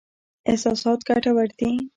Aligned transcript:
احساسات 0.49 0.99
ګټور 1.07 1.49
دي. 1.59 1.71